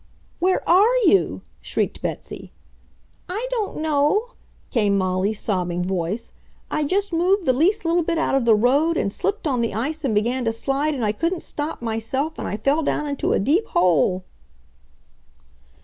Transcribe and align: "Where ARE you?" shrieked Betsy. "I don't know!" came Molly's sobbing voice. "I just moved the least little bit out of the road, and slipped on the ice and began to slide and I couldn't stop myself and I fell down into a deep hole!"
"Where 0.39 0.67
ARE 0.67 0.97
you?" 1.05 1.43
shrieked 1.61 2.01
Betsy. 2.01 2.51
"I 3.29 3.45
don't 3.51 3.77
know!" 3.77 4.29
came 4.71 4.97
Molly's 4.97 5.39
sobbing 5.39 5.83
voice. 5.83 6.33
"I 6.71 6.85
just 6.85 7.13
moved 7.13 7.45
the 7.45 7.53
least 7.53 7.85
little 7.85 8.01
bit 8.01 8.17
out 8.17 8.33
of 8.33 8.45
the 8.45 8.55
road, 8.55 8.97
and 8.97 9.13
slipped 9.13 9.45
on 9.45 9.61
the 9.61 9.75
ice 9.75 10.03
and 10.03 10.15
began 10.15 10.43
to 10.45 10.51
slide 10.51 10.95
and 10.95 11.05
I 11.05 11.11
couldn't 11.11 11.43
stop 11.43 11.83
myself 11.83 12.39
and 12.39 12.47
I 12.47 12.57
fell 12.57 12.81
down 12.81 13.05
into 13.05 13.31
a 13.33 13.39
deep 13.39 13.67
hole!" 13.67 14.23